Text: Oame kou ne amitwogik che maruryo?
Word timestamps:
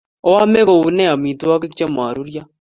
Oame 0.29 0.59
kou 0.67 0.83
ne 0.95 1.03
amitwogik 1.13 1.73
che 1.77 1.85
maruryo? 1.95 2.43